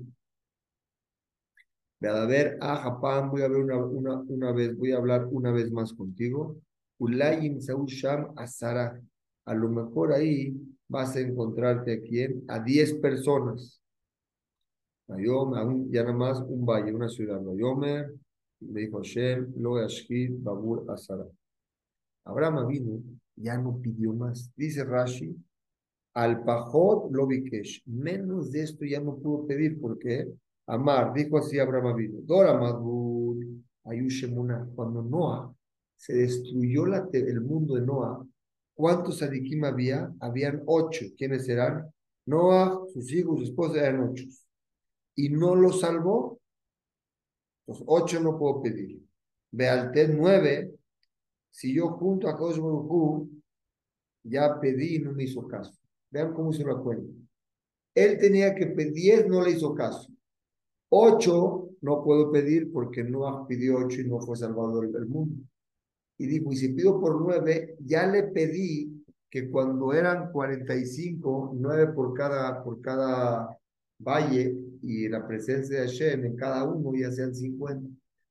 A 2.03 2.27
ver, 2.27 2.59
a 2.61 2.77
Japán, 2.77 3.31
voy 3.31 3.43
a 3.43 3.49
ver 3.49 3.63
una, 3.63 3.77
una, 3.79 4.21
una 4.21 4.53
vez, 4.53 4.77
voy 4.77 4.93
a 4.93 4.99
hablar 4.99 5.27
una 5.31 5.53
vez 5.53 5.73
más 5.73 5.93
contigo. 5.93 6.57
Ulayim 6.99 7.59
Sham 7.59 8.33
Asara. 8.37 9.01
A 9.47 9.55
lo 9.55 9.69
mejor 9.69 10.13
ahí 10.13 10.55
vas 10.89 11.17
a 11.17 11.21
encontrarte 11.21 11.93
aquí 11.93 12.23
a 12.49 12.61
10 12.61 12.95
personas. 12.95 13.81
ya 15.09 16.03
nada 16.03 16.13
más 16.13 16.41
un 16.41 16.65
valle, 16.65 16.93
una 16.93 17.09
ciudad. 17.09 17.41
Ayomer, 17.49 18.15
le 18.61 18.81
dijo 18.81 18.99
Hashem, 18.99 19.55
Lo 19.57 19.75
Babur 20.43 20.91
Asara. 20.91 21.27
Abraham 22.25 22.67
vino, 22.67 23.03
ya 23.37 23.57
no 23.59 23.79
pidió 23.81 24.13
más. 24.13 24.51
Dice 24.57 24.85
Rashi, 24.85 25.37
al 26.15 26.45
Pajot 26.45 27.11
lo 27.13 27.27
Menos 27.87 28.53
de 28.53 28.63
esto 28.63 28.85
ya 28.85 29.01
no 29.01 29.17
pudo 29.17 29.47
pedir. 29.47 29.81
¿Por 29.81 29.99
qué? 29.99 30.33
Amar, 30.67 31.13
dijo 31.13 31.39
así 31.39 31.59
Abraham 31.59 31.97
vino. 31.97 32.21
Dora 32.23 32.59
Madbur, 32.59 33.37
Ayushemuna. 33.85 34.69
Cuando 34.75 35.03
Noah 35.03 35.53
se 35.97 36.15
destruyó 36.15 36.87
la, 36.87 37.09
el 37.13 37.41
mundo 37.41 37.75
de 37.75 37.83
Noah, 37.83 38.25
¿cuántos 38.75 39.23
adikim 39.23 39.65
había? 39.65 40.13
Habían 40.21 40.63
ocho. 40.67 41.07
¿Quiénes 41.17 41.49
eran? 41.49 41.91
Noah, 42.27 42.81
sus 42.93 43.13
hijos, 43.13 43.39
su 43.39 43.45
esposa 43.45 43.81
eran 43.81 44.09
ocho. 44.09 44.25
Y 45.17 45.29
no 45.29 45.55
lo 45.55 45.73
salvó. 45.73 46.41
Los 47.67 47.83
ocho 47.87 48.21
no 48.21 48.39
puedo 48.39 48.63
pedir. 48.63 49.01
Bealtet 49.51 50.11
nueve, 50.17 50.75
si 51.55 51.73
yo 51.73 51.91
junto 51.91 52.29
a 52.29 52.37
Kosh 52.37 52.59
ya 54.25 54.59
pedí 54.59 54.97
y 54.97 54.99
no 54.99 55.13
me 55.13 55.23
hizo 55.23 55.47
caso. 55.47 55.73
Vean 56.11 56.35
cómo 56.35 56.53
se 56.53 56.65
lo 56.65 56.83
cuenta. 56.83 57.15
Él 57.95 58.19
tenía 58.19 58.57
que 58.57 58.67
pedir, 58.67 59.29
no 59.29 59.41
le 59.41 59.53
hizo 59.53 59.73
caso. 59.73 60.13
Ocho 60.89 61.69
no 61.81 62.03
puedo 62.03 62.33
pedir 62.33 62.73
porque 62.73 63.05
no 63.05 63.47
pidió 63.47 63.77
ocho 63.77 64.01
y 64.01 64.09
no 64.09 64.19
fue 64.19 64.37
salvado 64.37 64.81
del 64.81 65.07
mundo. 65.07 65.45
Y 66.19 66.27
dijo, 66.27 66.53
y 66.53 66.57
si 66.57 66.71
pido 66.71 67.01
por 67.01 67.21
nueve, 67.21 67.77
ya 67.79 68.09
le 68.09 68.25
pedí 68.25 69.05
que 69.31 69.49
cuando 69.49 69.93
eran 69.93 70.33
45, 70.33 71.53
nueve 71.55 71.93
por 71.93 72.15
cada, 72.15 72.65
por 72.65 72.81
cada 72.81 73.57
valle 74.01 74.59
y 74.83 75.09
la 75.09 75.25
presencia 75.25 75.83
de 75.83 75.87
Hashem 75.87 76.25
en 76.25 76.37
cada 76.37 76.65
uno 76.65 76.99
ya 76.99 77.13
sean 77.13 77.33
50. 77.33 77.89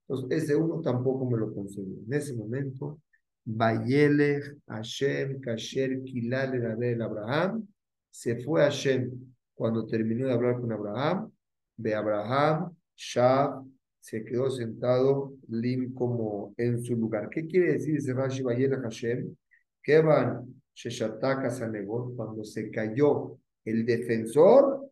Entonces, 0.09 0.43
ese 0.43 0.55
uno 0.57 0.81
tampoco 0.81 1.25
me 1.29 1.37
lo 1.37 1.53
concedió. 1.53 1.95
En 2.05 2.13
ese 2.13 2.33
momento, 2.33 2.99
Bayelech, 3.45 4.57
Hashem, 4.67 5.41
Kasher, 5.41 6.03
Kilal, 6.03 6.55
el 6.55 7.01
Abraham, 7.01 7.67
se 8.09 8.37
fue 8.37 8.61
Hashem 8.61 9.11
cuando 9.53 9.85
terminó 9.85 10.27
de 10.27 10.33
hablar 10.33 10.59
con 10.59 10.71
Abraham, 10.71 11.31
de 11.75 11.95
Abraham, 11.95 12.75
Shab, 12.95 13.65
se 13.99 14.23
quedó 14.23 14.49
sentado 14.49 15.33
lim 15.47 15.93
como 15.93 16.53
en 16.57 16.83
su 16.83 16.95
lugar. 16.95 17.29
¿Qué 17.29 17.45
quiere 17.45 17.73
decir 17.73 17.97
ese 17.97 18.13
Rashi 18.13 18.43
Bayelech 18.43 18.81
Hashem? 18.81 19.35
Que 19.81 20.01
van 20.01 20.61
Sheshataka 20.73 21.49
Sanegor, 21.49 22.15
cuando 22.15 22.43
se 22.43 22.69
cayó 22.69 23.37
el 23.65 23.85
defensor, 23.85 24.89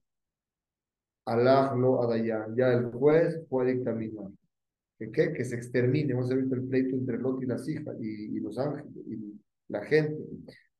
Allah 1.25 1.73
lo 1.75 2.01
Adayan, 2.03 2.55
ya 2.55 2.73
el 2.73 2.91
juez 2.91 3.41
puede 3.47 3.75
dictaminar 3.75 4.31
que, 5.09 5.33
que 5.33 5.45
se 5.45 5.55
extermine. 5.55 6.11
Hemos 6.11 6.29
visto 6.29 6.55
el 6.55 6.63
pleito 6.63 6.95
entre 6.95 7.17
Lot 7.17 7.41
y 7.41 7.45
las 7.45 7.67
hijas 7.67 7.95
y, 7.99 8.39
los 8.39 8.57
ángeles 8.57 8.93
y 9.07 9.41
la 9.69 9.83
gente. 9.85 10.21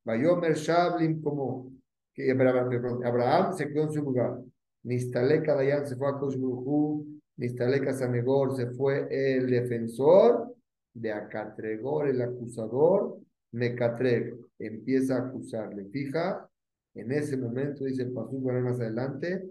Bayomer 0.04 0.54
Shablim 0.54 1.22
como 1.22 1.72
que 2.14 2.30
Abraham, 2.32 3.54
se 3.54 3.70
quedó 3.70 3.84
en 3.84 3.92
su 3.92 4.02
lugar. 4.02 4.40
Nistaleka 4.84 5.56
Dayan 5.56 5.88
se 5.88 5.96
fue 5.96 6.10
a 6.10 6.18
Koshbuhu. 6.18 7.08
Nistaleka 7.38 7.94
Sanegor 7.94 8.56
se 8.56 8.68
fue 8.72 9.08
el 9.10 9.50
defensor 9.50 10.54
de 10.94 11.12
Acatregor, 11.12 12.10
el 12.10 12.22
acusador. 12.22 13.18
Mecatreg 13.52 14.36
empieza 14.60 15.16
a 15.18 15.28
acusarle. 15.28 15.86
Fija, 15.86 16.50
en 16.94 17.12
ese 17.12 17.38
momento, 17.38 17.86
dice 17.86 18.04
el 18.04 18.12
Pasú, 18.12 18.40
más 18.40 18.80
adelante, 18.80 19.44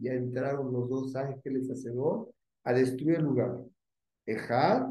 ya 0.00 0.12
entraron 0.14 0.72
los 0.72 0.88
dos 0.88 1.16
ángeles 1.16 1.70
a 1.70 1.76
Sedom 1.76 2.26
a 2.64 2.72
destruir 2.72 3.16
el 3.16 3.24
lugar. 3.24 3.58
Ejad, 4.24 4.88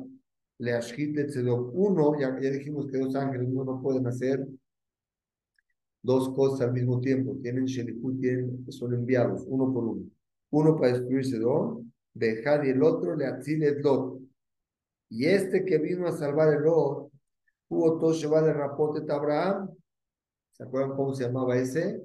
Leashit 0.60 1.16
de 1.16 1.30
Sedom. 1.30 1.72
Uno, 1.74 2.20
ya, 2.20 2.40
ya 2.40 2.52
dijimos 2.52 2.88
que 2.88 2.98
dos 2.98 3.16
ángeles 3.16 3.50
no 3.50 3.82
pueden 3.82 4.06
hacer 4.08 4.48
dos 6.04 6.30
cosas 6.30 6.68
al 6.68 6.74
mismo 6.74 7.00
tiempo. 7.02 7.38
Tienen 7.42 7.66
Shelihut, 7.66 8.20
tienen, 8.20 8.72
son 8.72 8.94
enviados, 8.94 9.44
uno 9.48 9.74
por 9.74 9.84
uno. 9.84 10.06
Uno 10.52 10.76
para 10.76 10.94
destruir 10.94 11.26
Sedom, 11.26 11.92
Ejad 12.20 12.64
y 12.64 12.70
el 12.70 12.82
otro, 12.84 13.16
Leatzil 13.16 13.82
Lot. 13.82 14.22
Y 15.10 15.26
este 15.26 15.66
que 15.66 15.78
vino 15.78 16.08
a 16.08 16.12
salvar 16.12 16.54
el 16.54 16.64
Lot, 16.64 17.12
hubo 17.70 18.00
Tosheba 18.00 18.42
de 18.42 18.54
Rapote 18.54 19.12
Abraham, 19.12 19.70
¿Se 20.58 20.64
acuerdan 20.64 20.98
cómo 20.98 21.14
se 21.14 21.26
llamaba 21.26 21.56
ese? 21.56 22.02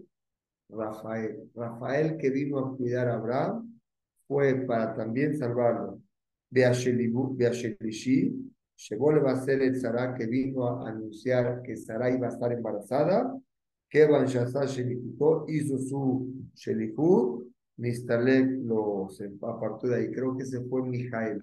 Rafael. 0.69 1.51
Rafael 1.55 2.19
que 2.19 2.31
vino 2.31 2.59
a 2.59 2.77
cuidar 2.77 3.09
a 3.09 3.15
Abraham 3.15 3.81
fue 4.29 4.55
para 4.67 4.95
también 4.95 5.37
salvarlo. 5.37 6.01
De 6.51 6.67
Ashelishi, 6.67 8.53
llegó 8.91 9.13
le 9.13 9.21
va 9.21 9.33
a 9.33 9.43
ser 9.43 9.63
el 9.63 9.81
Sarah 9.81 10.15
que 10.15 10.27
vino 10.27 10.67
a 10.67 10.91
anunciar 10.91 11.63
que 11.63 11.77
Sarah 11.77 12.11
iba 12.11 12.27
a 12.27 12.31
estar 12.31 12.53
embarazada. 12.53 13.35
Que 13.89 14.07
Van 14.07 14.27
hizo 14.27 15.79
su 15.79 16.35
Shelihut. 16.55 17.47
Nistalek 17.79 18.51
lo 18.65 19.09
apartó 19.43 19.89
de 19.89 19.97
ahí. 19.97 20.11
Creo 20.11 20.37
que 20.37 20.45
se 20.45 20.61
fue 20.61 20.83
Mijael. 20.83 21.43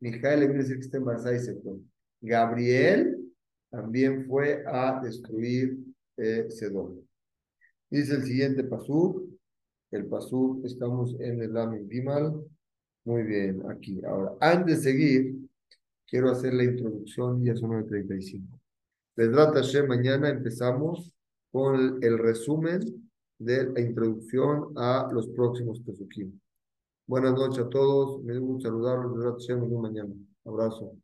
Mijael 0.00 0.40
le 0.40 0.46
vino 0.48 0.60
a 0.60 0.62
decir 0.62 0.76
que 0.76 0.84
está 0.84 0.98
embarazada 0.98 1.34
y 1.34 1.40
se 1.40 1.54
fue. 1.62 1.78
Gabriel 2.20 3.32
también 3.70 4.26
fue 4.26 4.62
a 4.66 5.00
destruir 5.02 5.78
eh. 6.16 6.48
Dice 7.90 8.14
el 8.14 8.24
siguiente 8.24 8.64
pasú. 8.64 9.38
El 9.90 10.06
pasú, 10.06 10.62
estamos 10.64 11.14
en 11.20 11.42
el 11.42 11.52
Lamin 11.52 11.88
Gimal. 11.88 12.44
Muy 13.04 13.22
bien, 13.22 13.62
aquí. 13.70 14.04
Ahora, 14.04 14.32
antes 14.40 14.82
de 14.82 14.90
seguir, 14.90 15.36
quiero 16.06 16.30
hacer 16.30 16.54
la 16.54 16.64
introducción, 16.64 17.42
ya 17.44 17.54
son 17.54 17.70
9.35. 17.70 18.60
trata 19.14 19.60
Hashem, 19.60 19.86
mañana 19.86 20.28
empezamos 20.28 21.14
con 21.52 22.02
el, 22.02 22.18
resumen 22.18 23.10
de 23.38 23.70
la 23.70 23.80
introducción 23.80 24.72
a 24.76 25.08
los 25.12 25.28
próximos 25.28 25.80
pesukim. 25.80 26.38
Buenas 27.06 27.34
noches 27.34 27.64
a 27.64 27.68
todos, 27.68 28.22
me 28.24 28.38
gusta 28.38 28.68
saludarlos, 28.68 29.24
Hashem, 29.24 29.70
mañana. 29.80 30.12
Abrazo. 30.44 30.96